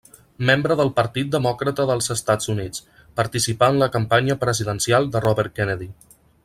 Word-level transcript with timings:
Membre 0.49 0.77
del 0.79 0.87
Partit 0.99 1.29
Demòcrata 1.35 1.85
dels 1.91 2.09
Estats 2.15 2.51
Units, 2.55 2.83
participà 3.21 3.71
en 3.75 3.79
la 3.85 3.93
campanya 3.97 4.41
presidencial 4.47 5.11
de 5.17 5.27
Robert 5.27 5.59
Kennedy. 5.61 5.93